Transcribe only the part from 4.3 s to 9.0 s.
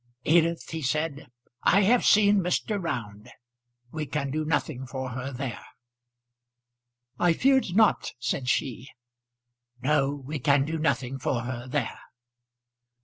do nothing for her there." "I feared not," said she.